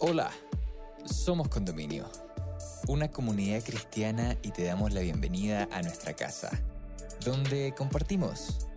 [0.00, 0.30] Hola,
[1.06, 2.08] somos Condominio,
[2.86, 6.50] una comunidad cristiana y te damos la bienvenida a nuestra casa,
[7.24, 8.68] donde compartimos,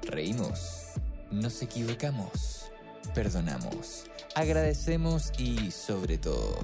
[0.00, 0.94] reímos,
[1.30, 2.70] nos equivocamos,
[3.14, 4.04] perdonamos,
[4.34, 6.56] agradecemos y sobre todo,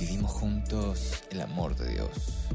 [0.00, 2.48] vivimos juntos el amor de Dios.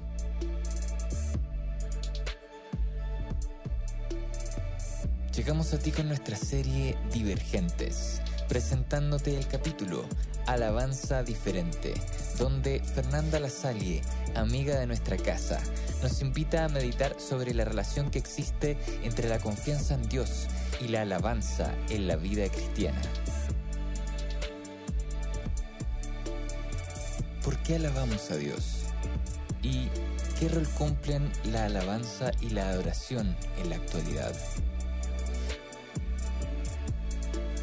[5.33, 10.05] Llegamos a ti con nuestra serie Divergentes, presentándote el capítulo
[10.47, 11.93] Alabanza Diferente,
[12.37, 14.01] donde Fernanda Lasalle,
[14.35, 15.61] amiga de nuestra casa,
[16.01, 20.47] nos invita a meditar sobre la relación que existe entre la confianza en Dios
[20.81, 23.01] y la alabanza en la vida cristiana.
[27.43, 28.83] ¿Por qué alabamos a Dios?
[29.61, 29.87] ¿Y
[30.39, 34.33] qué rol cumplen la alabanza y la adoración en la actualidad?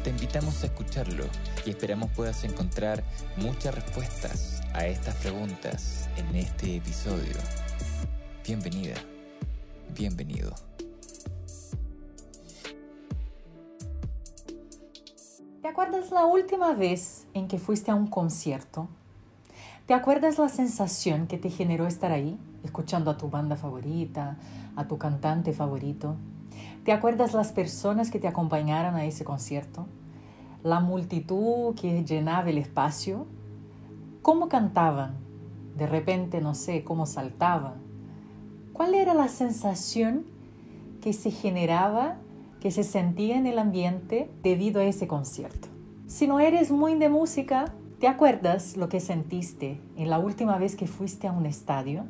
[0.03, 1.25] Te invitamos a escucharlo
[1.63, 3.03] y esperamos puedas encontrar
[3.37, 7.35] muchas respuestas a estas preguntas en este episodio.
[8.43, 8.95] Bienvenida,
[9.95, 10.55] bienvenido.
[15.61, 18.87] ¿Te acuerdas la última vez en que fuiste a un concierto?
[19.85, 24.39] ¿Te acuerdas la sensación que te generó estar ahí, escuchando a tu banda favorita,
[24.75, 26.15] a tu cantante favorito?
[26.83, 29.85] ¿Te acuerdas las personas que te acompañaron a ese concierto?
[30.63, 33.27] La multitud que llenaba el espacio.
[34.23, 35.17] ¿Cómo cantaban?
[35.77, 37.75] De repente, no sé, cómo saltaban.
[38.73, 40.25] ¿Cuál era la sensación
[41.01, 42.17] que se generaba,
[42.59, 45.67] que se sentía en el ambiente debido a ese concierto?
[46.07, 47.65] Si no eres muy de música,
[47.99, 52.05] ¿te acuerdas lo que sentiste en la última vez que fuiste a un estadio?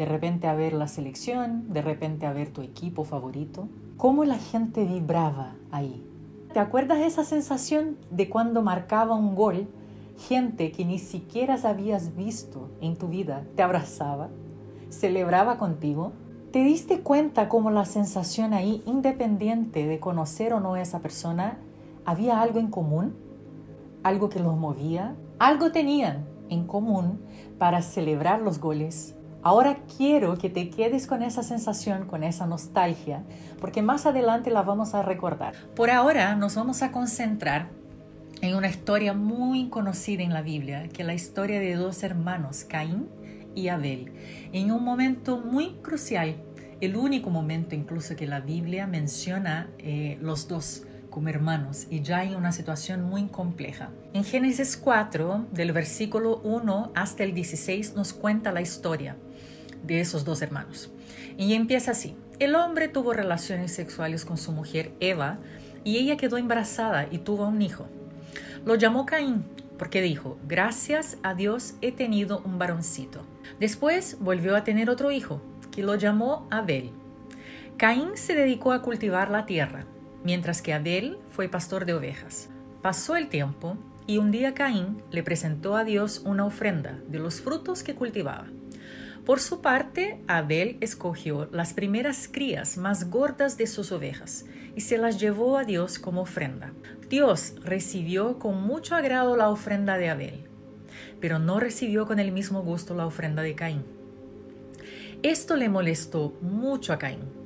[0.00, 3.68] De repente a ver la selección, de repente a ver tu equipo favorito.
[3.98, 6.02] ¿Cómo la gente vibraba ahí?
[6.54, 9.68] ¿Te acuerdas esa sensación de cuando marcaba un gol?
[10.16, 14.30] Gente que ni siquiera habías visto en tu vida te abrazaba,
[14.88, 16.12] celebraba contigo.
[16.50, 21.58] ¿Te diste cuenta cómo la sensación ahí, independiente de conocer o no a esa persona,
[22.06, 23.16] había algo en común?
[24.02, 25.14] ¿Algo que los movía?
[25.38, 27.20] Algo tenían en común
[27.58, 33.24] para celebrar los goles, Ahora quiero que te quedes con esa sensación, con esa nostalgia,
[33.58, 35.54] porque más adelante la vamos a recordar.
[35.74, 37.70] Por ahora nos vamos a concentrar
[38.42, 42.64] en una historia muy conocida en la Biblia, que es la historia de dos hermanos,
[42.64, 43.08] Caín
[43.54, 44.12] y Abel,
[44.52, 46.36] en un momento muy crucial,
[46.82, 52.24] el único momento incluso que la Biblia menciona eh, los dos como hermanos y ya
[52.24, 53.90] en una situación muy compleja.
[54.12, 59.16] En Génesis 4, del versículo 1 hasta el 16, nos cuenta la historia
[59.82, 60.90] de esos dos hermanos.
[61.36, 62.16] Y empieza así.
[62.38, 65.38] El hombre tuvo relaciones sexuales con su mujer Eva
[65.84, 67.86] y ella quedó embarazada y tuvo un hijo.
[68.64, 69.44] Lo llamó Caín
[69.80, 73.22] porque dijo, gracias a Dios he tenido un varoncito.
[73.58, 76.90] Después volvió a tener otro hijo, que lo llamó Abel.
[77.78, 79.86] Caín se dedicó a cultivar la tierra,
[80.22, 82.50] mientras que Abel fue pastor de ovejas.
[82.82, 87.40] Pasó el tiempo y un día Caín le presentó a Dios una ofrenda de los
[87.40, 88.48] frutos que cultivaba.
[89.24, 94.98] Por su parte, Abel escogió las primeras crías más gordas de sus ovejas y se
[94.98, 96.72] las llevó a Dios como ofrenda.
[97.08, 100.44] Dios recibió con mucho agrado la ofrenda de Abel,
[101.20, 103.84] pero no recibió con el mismo gusto la ofrenda de Caín.
[105.22, 107.40] Esto le molestó mucho a Caín,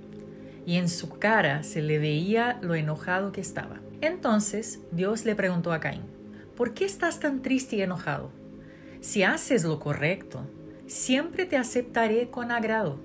[0.65, 3.81] y en su cara se le veía lo enojado que estaba.
[4.01, 6.03] Entonces Dios le preguntó a Caín,
[6.57, 8.31] ¿por qué estás tan triste y enojado?
[9.01, 10.47] Si haces lo correcto,
[10.87, 12.99] siempre te aceptaré con agrado.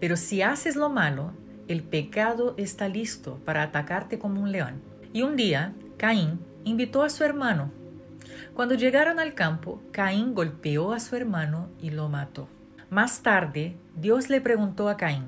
[0.00, 1.32] Pero si haces lo malo,
[1.66, 4.80] el pecado está listo para atacarte como un león.
[5.12, 7.70] Y un día, Caín invitó a su hermano.
[8.54, 12.48] Cuando llegaron al campo, Caín golpeó a su hermano y lo mató.
[12.90, 15.26] Más tarde, Dios le preguntó a Caín,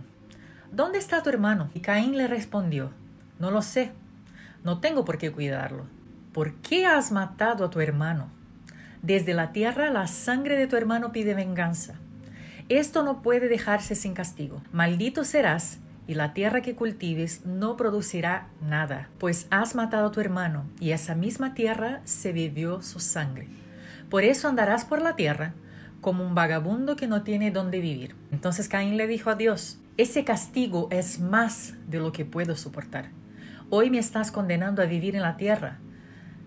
[0.72, 1.70] ¿Dónde está tu hermano?
[1.74, 2.92] Y Caín le respondió,
[3.38, 3.92] No lo sé,
[4.62, 5.84] no tengo por qué cuidarlo.
[6.32, 8.30] ¿Por qué has matado a tu hermano?
[9.02, 11.94] Desde la tierra la sangre de tu hermano pide venganza.
[12.68, 14.62] Esto no puede dejarse sin castigo.
[14.72, 20.20] Maldito serás y la tierra que cultives no producirá nada, pues has matado a tu
[20.20, 23.48] hermano y esa misma tierra se bebió su sangre.
[24.10, 25.54] Por eso andarás por la tierra
[26.00, 28.16] como un vagabundo que no tiene dónde vivir.
[28.32, 33.10] Entonces Caín le dijo a Dios, ese castigo es más de lo que puedo soportar.
[33.70, 35.78] Hoy me estás condenando a vivir en la tierra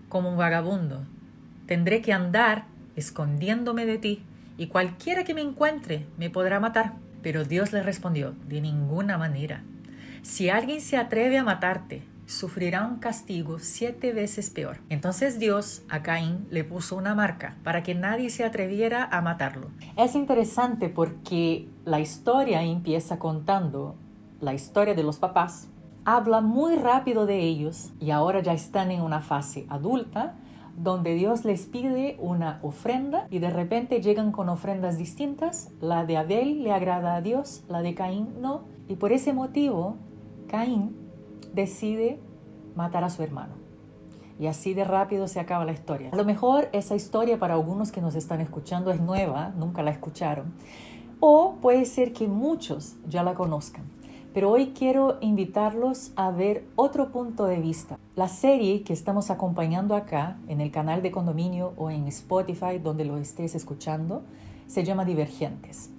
[0.08, 1.06] como un vagabundo
[1.66, 2.66] Tendré que andar
[2.96, 4.22] escondiéndome de ti,
[4.56, 6.94] y cualquiera que me encuentre me podrá matar.
[7.22, 9.62] Pero Dios le respondió, de ninguna manera.
[10.22, 14.78] Si alguien se atreve a matarte, sufrirá un castigo siete veces peor.
[14.88, 19.70] Entonces Dios a Caín le puso una marca para que nadie se atreviera a matarlo.
[19.96, 23.96] Es interesante porque la historia empieza contando
[24.40, 25.68] la historia de los papás,
[26.04, 30.34] habla muy rápido de ellos y ahora ya están en una fase adulta
[30.76, 35.70] donde Dios les pide una ofrenda y de repente llegan con ofrendas distintas.
[35.80, 38.62] La de Abel le agrada a Dios, la de Caín no.
[38.88, 39.96] Y por ese motivo,
[40.48, 40.96] Caín
[41.52, 42.18] decide
[42.74, 43.54] matar a su hermano.
[44.38, 46.10] Y así de rápido se acaba la historia.
[46.12, 49.92] A lo mejor esa historia para algunos que nos están escuchando es nueva, nunca la
[49.92, 50.54] escucharon.
[51.20, 53.84] O puede ser que muchos ya la conozcan.
[54.34, 58.00] Pero hoy quiero invitarlos a ver otro punto de vista.
[58.16, 63.04] La serie que estamos acompañando acá en el canal de condominio o en Spotify, donde
[63.04, 64.24] lo estés escuchando,
[64.66, 65.90] se llama Divergentes.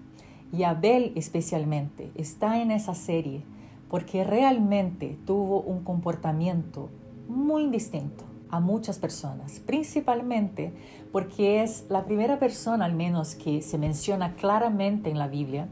[0.51, 3.41] Y Abel especialmente está en esa serie
[3.89, 6.89] porque realmente tuvo un comportamiento
[7.29, 10.73] muy distinto a muchas personas, principalmente
[11.13, 15.69] porque es la primera persona al menos que se menciona claramente en la Biblia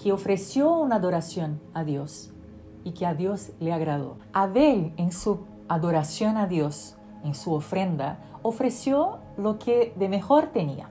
[0.00, 2.30] que ofreció una adoración a Dios
[2.84, 4.18] y que a Dios le agradó.
[4.32, 10.88] Abel en su adoración a Dios, en su ofrenda, ofreció lo que de mejor tenía.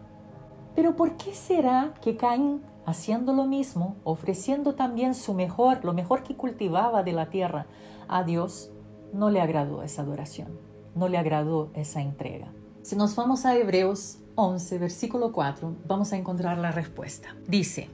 [0.75, 6.24] Pero ¿por qué será que Caín, haciendo lo mismo, ofreciendo también su mejor, lo mejor
[6.24, 7.65] que cultivaba de la tierra
[8.07, 8.71] a Dios,
[9.13, 10.59] no le agradó esa adoración,
[10.95, 12.51] no le agradó esa entrega?
[12.83, 17.36] Si nos vamos a Hebreos 11, versículo 4, vamos a encontrar la respuesta.
[17.48, 17.89] Dice,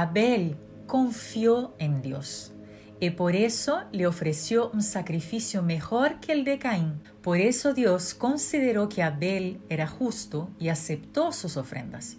[0.00, 0.56] Abel
[0.86, 2.52] confió en Dios
[3.00, 7.00] y por eso le ofreció un sacrificio mejor que el de Caín.
[7.20, 12.16] Por eso Dios consideró que Abel era justo y aceptó sus ofrendas.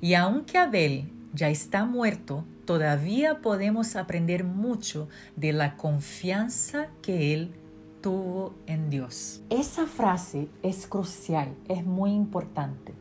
[0.00, 7.52] Y aunque Abel ya está muerto, todavía podemos aprender mucho de la confianza que él
[8.00, 9.42] tuvo en Dios.
[9.50, 12.94] Esa frase es crucial, es muy importante,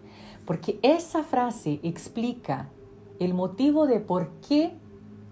[0.45, 2.67] porque esa frase explica
[3.19, 4.73] el motivo de por qué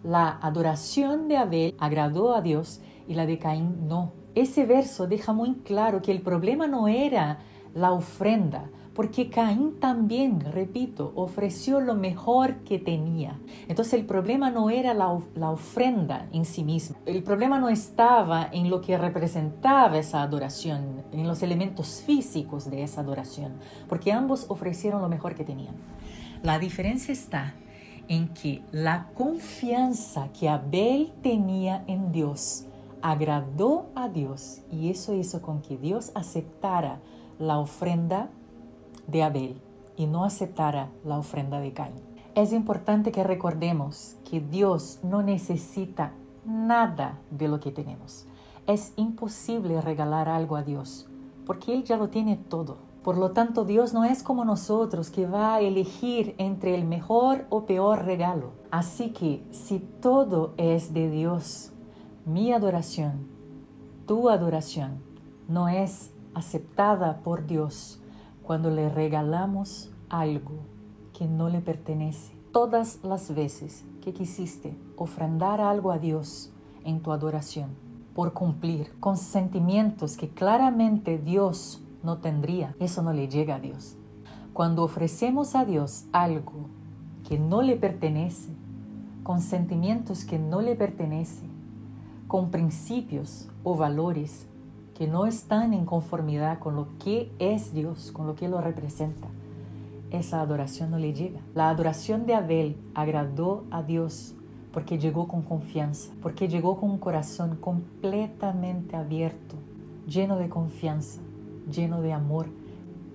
[0.04, 4.14] la adoración de Abel agradó a Dios y la de Caín no.
[4.36, 7.40] Ese verso deja muy claro que el problema no era
[7.74, 13.40] la ofrenda, porque Caín también, repito, ofreció lo mejor que tenía.
[13.68, 18.50] Entonces el problema no era la, la, ofrenda en sí misma, el problema no estaba
[18.52, 23.54] en lo que representaba esa adoración, en los elementos físicos de esa adoración,
[23.90, 25.76] porque ambos ofrecieron lo mejor que tenían.
[26.44, 27.56] La diferencia está
[28.08, 32.66] en que la confianza que Abel tenía en Dios
[33.02, 37.00] agradó a Dios y eso hizo con que Dios aceptara
[37.38, 38.30] la ofrenda
[39.08, 39.62] de Abel
[39.96, 42.02] y no aceptara la ofrenda de Caín.
[42.34, 46.14] Es importante que recordemos que Dios no necesita
[46.46, 48.26] nada de lo que tenemos.
[48.68, 51.08] Es imposible regalar algo a Dios
[51.46, 52.78] porque Él ya lo tiene todo.
[53.06, 57.46] Por lo tanto, Dios no es como nosotros que va a elegir entre el mejor
[57.52, 58.54] o peor regalo.
[58.72, 61.72] Así que si todo es de Dios,
[62.26, 63.28] mi adoración,
[64.08, 65.04] tu adoración,
[65.48, 68.02] no es aceptada por Dios
[68.42, 70.66] cuando le regalamos algo
[71.16, 72.34] que no le pertenece.
[72.52, 76.52] Todas las veces que quisiste ofrendar algo a Dios
[76.84, 77.70] en tu adoración,
[78.16, 83.98] por cumplir con sentimientos que claramente Dios no tendría, eso no le llega a Dios.
[84.54, 86.70] Cuando ofrecemos a Dios algo
[87.28, 88.52] que no le pertenece,
[89.24, 91.50] con sentimientos que no le pertenecen,
[92.28, 94.48] con principios o valores
[94.94, 99.28] que no están en conformidad con lo que es Dios, con lo que lo representa,
[100.12, 101.42] esa adoración no le llega.
[101.54, 104.36] La adoración de Abel agradó a Dios
[104.72, 109.56] porque llegó con confianza, porque llegó con un corazón completamente abierto,
[110.08, 111.22] lleno de confianza,
[111.72, 112.48] lleno de amor,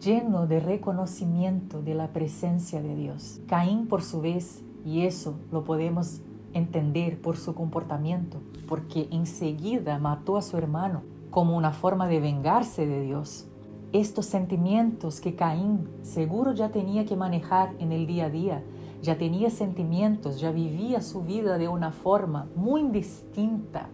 [0.01, 3.41] lleno de reconocimiento de la presencia de Dios.
[3.47, 6.21] Caín, por su vez, y eso lo podemos
[6.53, 12.87] entender por su comportamiento, porque enseguida mató a su hermano como una forma de vengarse
[12.87, 13.47] de Dios.
[13.93, 18.63] Estos sentimientos que Caín seguro ya tenía que manejar en el día a día,
[19.03, 23.89] ya tenía sentimientos, ya vivía su vida de una forma muy distinta,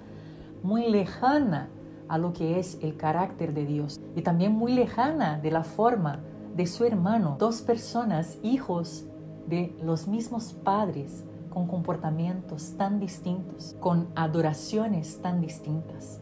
[0.63, 1.69] muy lejana
[2.09, 6.21] a lo que es el carácter de Dios y también muy lejana de la forma
[6.55, 7.37] de su hermano.
[7.39, 9.07] Dos personas, hijos
[9.47, 16.21] de los mismos padres, con comportamientos tan distintos, con adoraciones tan distintas,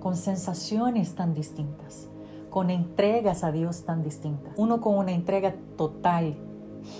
[0.00, 2.08] con sensaciones tan distintas,
[2.50, 4.52] con entregas a Dios tan distintas.
[4.56, 6.36] Uno con una entrega total,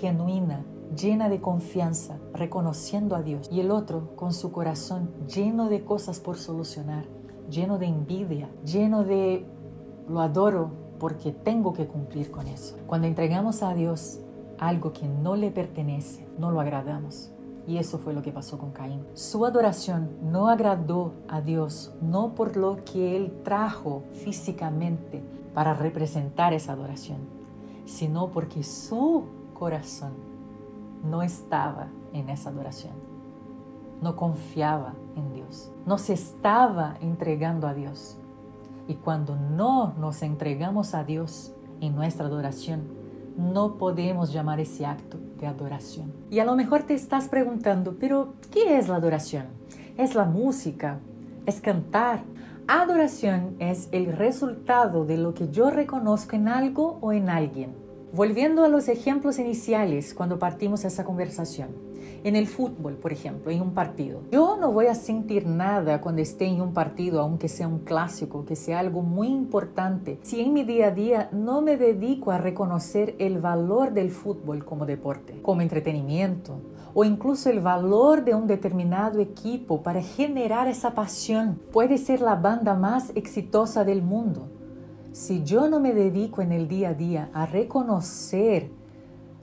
[0.01, 5.85] genuina, llena de confianza, reconociendo a Dios, y el otro con su corazón lleno de
[5.85, 7.18] cosas por solucionar
[7.49, 9.45] lleno de envidia, lleno de
[10.07, 12.75] lo adoro porque tengo que cumplir con eso.
[12.87, 14.19] Cuando entregamos a Dios
[14.57, 17.31] algo que no le pertenece, no lo agradamos.
[17.67, 19.05] Y eso fue lo que pasó con Caín.
[19.13, 25.21] Su adoración no agradó a Dios, no por lo que él trajo físicamente
[25.53, 27.19] para representar esa adoración,
[27.85, 30.13] sino porque su corazón
[31.03, 33.08] no estaba en esa adoración.
[34.01, 35.71] No confiaba en Dios.
[35.85, 38.17] No se estaba entregando a Dios.
[38.87, 42.81] Y cuando no nos entregamos a Dios en nuestra adoración,
[43.37, 46.11] no podemos llamar ese acto de adoración.
[46.29, 49.45] Y a lo mejor te estás preguntando, pero ¿qué es la adoración?
[49.97, 50.99] ¿Es la música?
[51.45, 52.23] ¿Es cantar?
[52.67, 57.73] Adoración es el resultado de lo que yo reconozco en algo o en alguien.
[58.13, 61.88] Volviendo a los ejemplos iniciales cuando partimos esa conversación.
[62.23, 64.21] En el fútbol, por ejemplo, en un partido.
[64.31, 68.45] Yo no voy a sentir nada cuando esté en un partido, aunque sea un clásico,
[68.45, 72.37] que sea algo muy importante, si en mi día a día no me dedico a
[72.37, 76.59] reconocer el valor del fútbol como deporte, como entretenimiento,
[76.93, 81.59] o incluso el valor de un determinado equipo para generar esa pasión.
[81.71, 84.49] Puede ser la banda más exitosa del mundo,
[85.11, 88.71] si yo no me dedico en el día a día a reconocer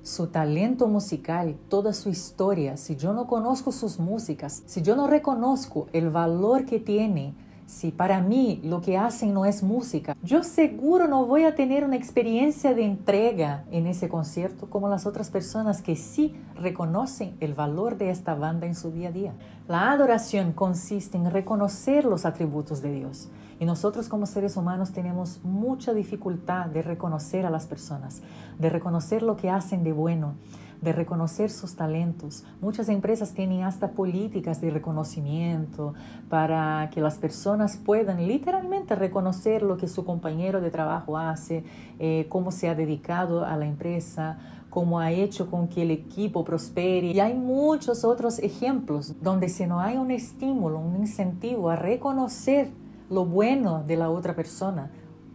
[0.06, 5.08] su talento musical, toda su historia, si yo no conozco sus músicas, si yo no
[5.08, 7.34] reconozco el valor que tiene,
[7.66, 11.84] si para mí lo que hacen no es música, yo seguro no voy a tener
[11.84, 17.54] una experiencia de entrega en ese concierto como las otras personas que sí reconocen el
[17.54, 19.32] valor de esta banda en su día a día.
[19.66, 23.28] La adoración consiste en reconocer los atributos de Dios.
[23.58, 28.22] Y nosotros como seres humanos tenemos mucha dificultad de reconocer a las personas,
[28.58, 30.34] de reconocer lo que hacen de bueno,
[30.80, 32.44] de reconocer sus talentos.
[32.60, 35.94] Muchas empresas tienen hasta políticas de reconocimiento
[36.28, 41.64] para que las personas puedan literalmente reconocer lo que su compañero de trabajo hace,
[41.98, 46.44] eh, cómo se ha dedicado a la empresa, cómo ha hecho con que el equipo
[46.44, 47.12] prospere.
[47.12, 52.70] Y hay muchos otros ejemplos donde si no hay un estímulo, un incentivo a reconocer
[53.10, 54.90] lo bueno de la otra persona,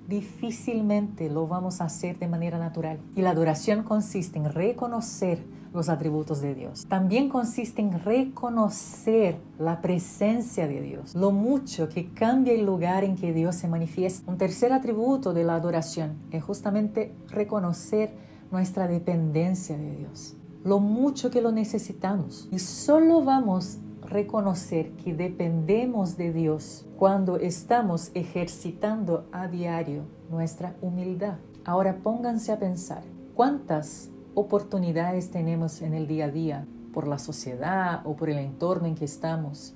[0.08, 3.00] difícilmente lo vamos a hacer de manera natural.
[3.16, 6.86] Y la adoración consiste en reconocer los atributos de Dios.
[6.88, 13.16] También consiste en reconocer la presencia de Dios, lo mucho que cambia el lugar en
[13.16, 14.30] que Dios se manifiesta.
[14.30, 18.14] Un tercer atributo de la adoración es justamente reconocer
[18.52, 20.36] nuestra dependencia de Dios,
[20.66, 22.50] lo mucho que lo necesitamos.
[22.52, 23.78] Y solo vamos
[24.12, 31.38] reconocer que dependemos de Dios cuando estamos ejercitando a diario nuestra humildad.
[31.64, 33.04] Ahora pónganse a pensar,
[33.34, 38.88] ¿cuántas oportunidades tenemos en el día a día por la sociedad o por el entorno
[38.88, 39.76] en que estamos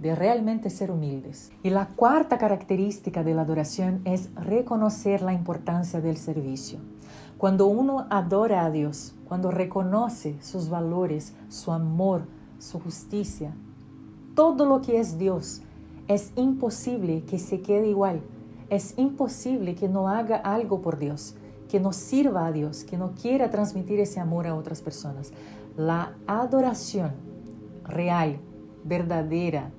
[0.00, 1.52] de realmente ser humildes?
[1.62, 6.80] Y la cuarta característica de la adoración es reconocer la importancia del servicio.
[7.38, 12.22] Cuando uno adora a Dios, cuando reconoce sus valores, su amor,
[12.58, 13.54] su justicia,
[14.38, 15.62] todo lo que es Dios,
[16.06, 18.20] es imposible que se quede igual.
[18.70, 21.34] Es imposible que no haga algo por Dios,
[21.68, 25.32] que no sirva a Dios, que no quiera transmitir ese amor a otras personas.
[25.76, 27.14] La adoración
[27.82, 28.38] real,
[28.84, 29.72] verdadera,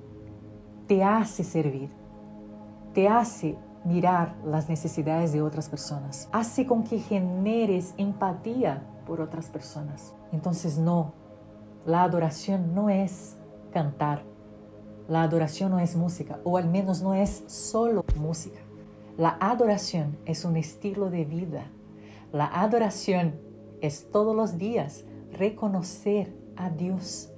[0.86, 1.88] te hace servir,
[2.92, 9.46] te hace mirar las necesidades de otras personas, hace con que generes empatía por otras
[9.46, 10.12] personas.
[10.32, 11.14] Entonces no,
[11.86, 13.38] la adoración no es
[13.72, 14.28] cantar,
[15.10, 18.60] la adoración no es música, o al menos no es solo música.
[19.18, 21.64] La adoración es un estilo de vida.
[22.32, 23.34] La adoración
[23.80, 27.28] es todos los días reconocer a Dios,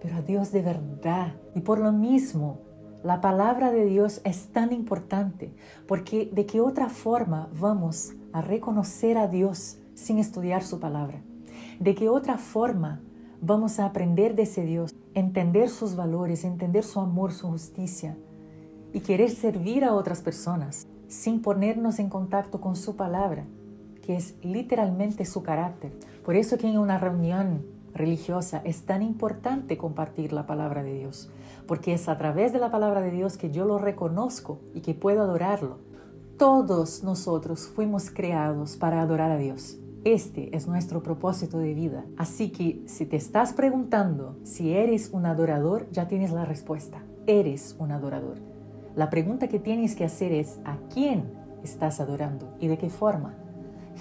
[0.00, 1.34] pero a Dios de verdad.
[1.56, 2.60] Y por lo mismo,
[3.02, 5.52] la palabra de Dios es tan importante,
[5.88, 11.20] porque de qué otra forma vamos a reconocer a Dios sin estudiar su palabra?
[11.80, 13.00] ¿De qué otra forma
[13.40, 18.18] vamos a aprender de ese Dios entender sus valores, entender su amor, su justicia
[18.92, 23.46] y querer servir a otras personas sin ponernos en contacto con su palabra,
[24.02, 25.98] que es literalmente su carácter.
[26.22, 31.30] Por eso que en una reunión religiosa es tan importante compartir la palabra de Dios,
[31.66, 34.92] porque es a través de la palabra de Dios que yo lo reconozco y que
[34.92, 35.78] puedo adorarlo.
[36.36, 39.78] Todos nosotros fuimos creados para adorar a Dios.
[40.06, 42.04] Este es nuestro propósito de vida.
[42.16, 47.02] Así que si te estás preguntando si eres un adorador, ya tienes la respuesta.
[47.26, 48.36] Eres un adorador.
[48.94, 51.32] La pregunta que tienes que hacer es ¿a quién
[51.64, 53.34] estás adorando y de qué forma?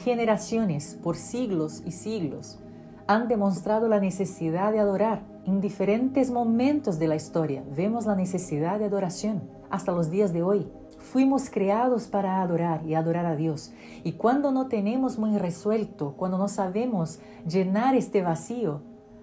[0.04, 2.60] Generaciones, por siglos y siglos,
[3.08, 5.24] han demostrado la necesidad de adorar.
[5.46, 10.44] En diferentes momentos de la historia vemos la necesidad de adoración hasta los días de
[10.44, 10.68] hoy.
[11.06, 13.72] Fuimos creados para adorar y adorar a Dios.
[14.04, 18.82] Y cuando no tenemos muy resuelto, cuando no sabemos llenar este vacío,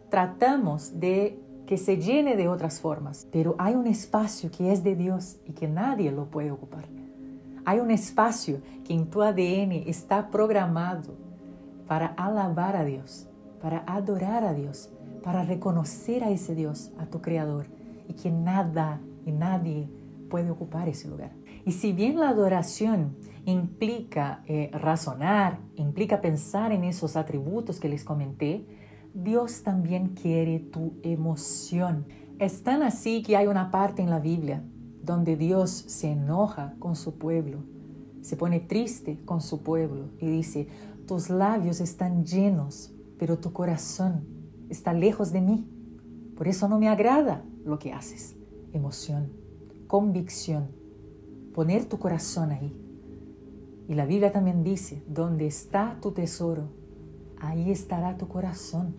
[0.09, 3.27] tratamos de que se llene de otras formas.
[3.33, 6.85] Pero hay un espacio que es de Dios y que nadie lo puede ocupar.
[7.65, 11.15] Hay un espacio que en tu ADN está programado
[11.89, 13.27] para alabar a Dios,
[13.61, 14.89] para adorar a Dios,
[15.23, 17.67] para reconocer a ese Dios, a tu Creador,
[18.09, 19.89] y que nada y nadie
[20.31, 21.42] puede ocupar ese lugar.
[21.65, 28.05] Y si bien la adoración implica eh, razonar, implica pensar en esos atributos que les
[28.05, 28.67] comenté,
[29.15, 32.07] Dios también quiere tu emoción.
[32.39, 34.65] Es tan así que hay una parte en la Biblia
[35.03, 37.59] donde Dios se enoja con su pueblo,
[38.23, 40.69] se pone triste con su pueblo y dice,
[41.07, 44.25] tus labios están llenos, pero tu corazón
[44.69, 45.69] está lejos de mí.
[46.37, 48.37] Por eso no me agrada lo que haces.
[48.73, 49.31] Emoción,
[49.87, 50.69] convicción,
[51.55, 52.73] poner tu corazón ahí.
[53.89, 56.69] Y la Biblia también dice, donde está tu tesoro,
[57.41, 58.95] ahí estará tu corazón.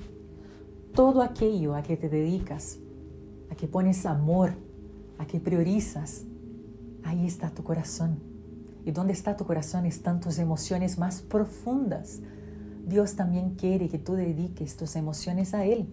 [0.93, 2.77] Todo aquello a que te dedicas,
[3.49, 4.53] a que pones amor,
[5.17, 6.25] a que priorizas,
[7.03, 8.19] ahí está tu corazón.
[8.85, 12.19] Y donde está tu corazón están tus emociones más profundas.
[12.85, 15.87] Dios también quiere que tú dediques tus emociones a Él,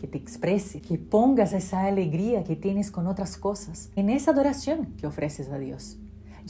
[0.00, 4.86] que te exprese, que pongas esa alegría que tienes con otras cosas en esa adoración
[4.96, 5.99] que ofreces a Dios.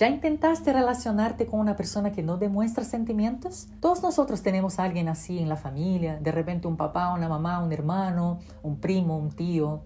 [0.00, 3.68] ¿Ya intentaste relacionarte con una persona que no demuestra sentimientos?
[3.80, 7.62] Todos nosotros tenemos a alguien así en la familia, de repente un papá, una mamá,
[7.62, 9.82] un hermano, un primo, un tío,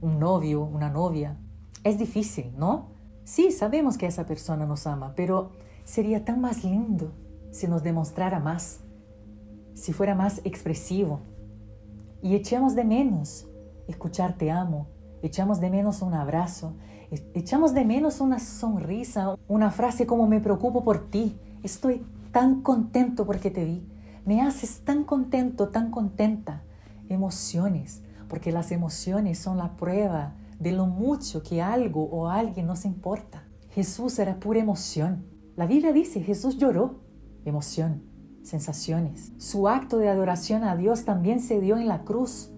[0.00, 1.36] un novio, una novia.
[1.84, 2.92] Es difícil, ¿no?
[3.24, 5.50] Sí, sabemos que esa persona nos ama, pero
[5.84, 7.12] sería tan más lindo
[7.50, 8.80] si nos demostrara más,
[9.74, 11.20] si fuera más expresivo.
[12.22, 13.46] Y echamos de menos
[13.86, 14.86] escuchar te amo,
[15.20, 16.74] echamos de menos un abrazo,
[17.34, 23.26] echamos de menos una sonrisa, una frase como me preocupo por ti, estoy tan contento
[23.26, 23.86] porque te vi,
[24.24, 26.62] me haces tan contento, tan contenta.
[27.08, 32.84] Emociones, porque las emociones son la prueba de lo mucho que algo o alguien nos
[32.84, 33.44] importa.
[33.70, 35.26] Jesús era pura emoción.
[35.56, 37.00] La Biblia dice, Jesús lloró.
[37.44, 38.02] Emoción,
[38.42, 39.32] sensaciones.
[39.38, 42.51] Su acto de adoración a Dios también se dio en la cruz.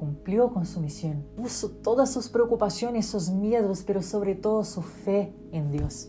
[0.00, 1.26] Cumplió con su misión.
[1.36, 6.08] Puso todas sus preocupaciones, sus miedos, pero sobre todo su fe en Dios.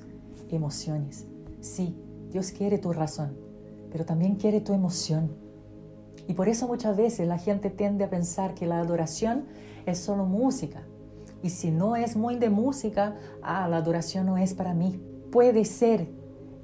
[0.50, 1.28] Emociones.
[1.60, 1.98] Sí,
[2.32, 3.38] Dios quiere tu razón,
[3.92, 5.30] pero también quiere tu emoción.
[6.26, 9.44] Y por eso muchas veces la gente tiende a pensar que la adoración
[9.86, 10.84] es solo música,
[11.44, 15.02] y si no es muy de música, ah, la adoración no es para mí.
[15.32, 16.08] Puede ser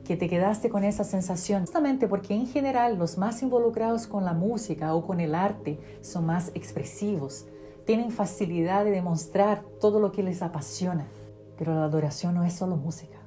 [0.07, 4.31] que te quedaste con esa sensación, justamente porque en general los más involucrados con la
[4.31, 7.45] música o con el arte son más expresivos,
[7.85, 11.07] tienen facilidad de demostrar todo lo que les apasiona.
[11.57, 13.17] Pero la adoración no es solo música,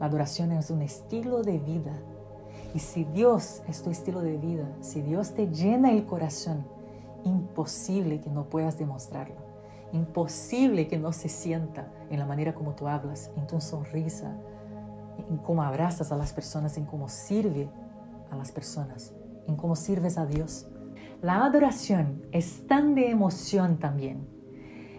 [0.00, 1.92] la adoración es un estilo de vida.
[2.74, 6.64] Y si Dios es tu estilo de vida, si Dios te llena el corazón,
[7.24, 9.36] imposible que no puedas demostrarlo.
[9.92, 14.36] Imposible que no se sienta en la manera como tú hablas, en tu sonrisa,
[15.28, 17.68] en cómo abrazas a las personas, en cómo sirve
[18.30, 19.12] a las personas,
[19.46, 20.66] en cómo sirves a Dios.
[21.22, 24.26] La adoración es tan de emoción también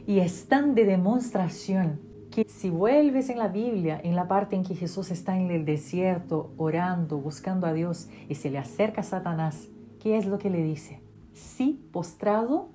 [0.05, 2.01] y es tan de demostración
[2.31, 5.65] que si vuelves en la Biblia, en la parte en que Jesús está en el
[5.65, 9.67] desierto orando, buscando a Dios y se le acerca a Satanás,
[9.99, 11.01] ¿qué es lo que le dice?
[11.33, 12.69] Si postrado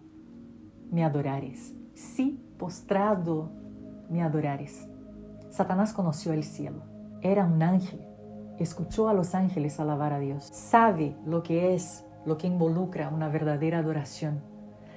[0.90, 3.50] me adorares si postrado
[4.10, 4.86] me adorares.
[5.50, 6.82] Satanás conoció el cielo.
[7.24, 8.06] Era un ángel.
[8.58, 10.44] Escuchó a los ángeles alabar a Dios.
[10.44, 14.42] Sabe lo que es, lo que involucra una verdadera adoración.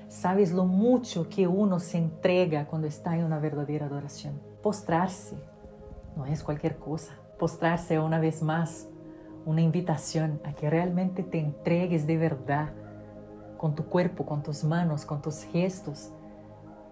[0.10, 4.42] Sabes lo mucho que uno se entrega cuando está en una verdadera adoración.
[4.62, 5.38] Postrarse
[6.18, 7.14] no es cualquier cosa.
[7.40, 8.90] Postrarse una vez más
[9.46, 12.74] una invitación a que realmente te entregues de verdad
[13.58, 16.12] con tu cuerpo, con tus manos, con tus gestos,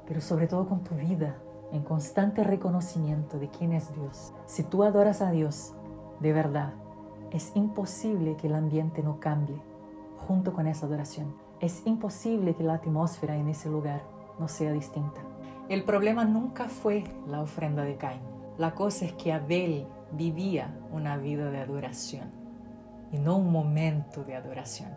[0.07, 1.35] pero sobre todo con tu vida,
[1.71, 4.33] en constante reconocimiento de quién es Dios.
[4.45, 5.73] Si tú adoras a Dios
[6.19, 6.73] de verdad,
[7.31, 9.61] es imposible que el ambiente no cambie
[10.27, 11.35] junto con esa adoración.
[11.59, 14.03] Es imposible que la atmósfera en ese lugar
[14.39, 15.21] no sea distinta.
[15.69, 18.21] El problema nunca fue la ofrenda de Caín.
[18.57, 22.29] La cosa es que Abel vivía una vida de adoración
[23.11, 24.89] y no un momento de adoración.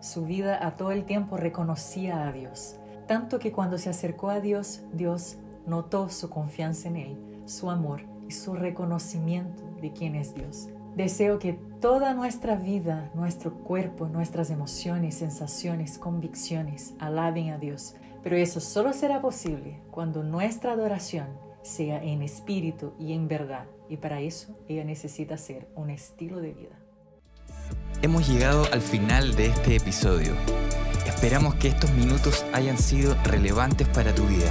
[0.00, 4.40] Su vida a todo el tiempo reconocía a Dios, tanto que cuando se acercó a
[4.40, 10.34] Dios, Dios notó su confianza en Él, su amor y su reconocimiento de quién es
[10.34, 10.68] Dios.
[10.96, 17.96] Deseo que toda nuestra vida, nuestro cuerpo, nuestras emociones, sensaciones, convicciones alaben a Dios.
[18.22, 21.26] Pero eso solo será posible cuando nuestra adoración
[21.62, 23.66] sea en espíritu y en verdad.
[23.88, 26.78] Y para eso ella necesita ser un estilo de vida.
[28.02, 30.34] Hemos llegado al final de este episodio.
[31.06, 34.50] Esperamos que estos minutos hayan sido relevantes para tu vida.